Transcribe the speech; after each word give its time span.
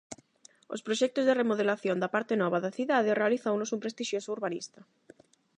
Os 0.73 0.83
proxectos 0.85 1.23
de 1.25 1.37
remodelación 1.41 1.97
da 1.99 2.09
parte 2.15 2.33
nova 2.41 2.59
da 2.63 2.75
cidade 2.77 3.17
realizounos 3.21 3.69
un 3.75 3.79
prestixioso 3.83 4.29
urbanista. 4.37 4.79